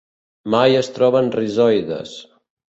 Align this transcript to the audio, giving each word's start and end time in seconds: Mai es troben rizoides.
Mai 0.53 0.77
es 0.79 0.89
troben 0.95 1.31
rizoides. 1.37 2.19